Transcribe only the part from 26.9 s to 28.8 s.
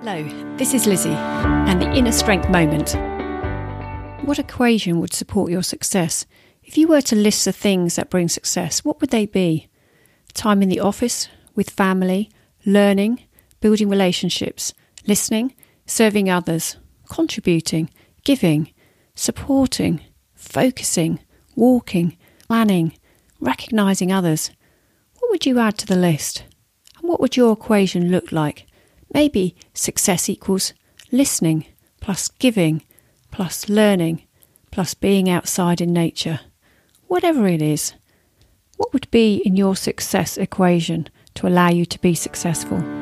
And what would your equation look like?